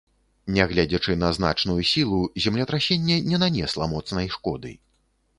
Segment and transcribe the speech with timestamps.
[0.57, 4.73] Нягледзячы на значную сілу, землетрасенне не нанесла моцнай шкоды.